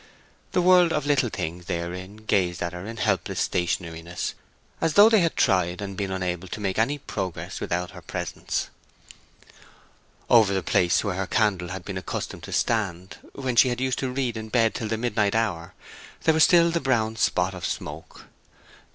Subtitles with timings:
[0.53, 4.33] The world of little things therein gazed at her in helpless stationariness,
[4.81, 8.71] as though they had tried and been unable to make any progress without her presence.
[10.27, 13.99] Over the place where her candle had been accustomed to stand, when she had used
[13.99, 15.75] to read in bed till the midnight hour,
[16.23, 18.25] there was still the brown spot of smoke.